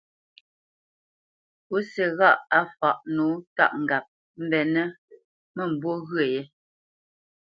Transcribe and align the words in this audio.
Pǔsi 1.67 2.03
ghâʼ 2.17 2.37
á 2.57 2.59
fǎʼ 2.77 2.97
nǒ 3.15 3.25
tâʼ 3.55 3.73
ŋgap 3.83 4.05
mbenə́ 4.43 4.85
mə̂mbû 5.55 5.91
ghyə̂ 6.09 6.23
yé. 6.33 6.41